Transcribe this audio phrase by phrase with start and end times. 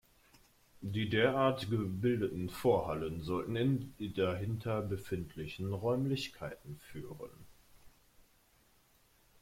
[0.81, 7.29] Die derart gebildeten Vorhallen sollten in dahinter befindliche Räumlichkeiten führen.